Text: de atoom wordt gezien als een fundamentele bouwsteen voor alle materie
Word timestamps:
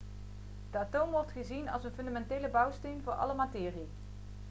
de 0.71 0.77
atoom 0.77 1.11
wordt 1.11 1.31
gezien 1.31 1.69
als 1.69 1.83
een 1.83 1.91
fundamentele 1.95 2.49
bouwsteen 2.49 3.01
voor 3.03 3.13
alle 3.13 3.33
materie 3.33 3.87